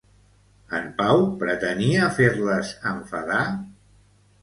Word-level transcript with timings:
En 0.77 0.87
Pau 1.01 1.21
pretenia 1.45 2.09
fer-les 2.17 2.75
enfadar? 2.97 3.47